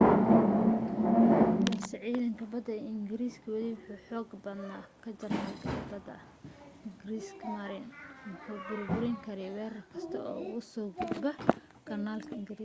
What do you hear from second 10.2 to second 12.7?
oo uga soo gudba kanaal ingiriiska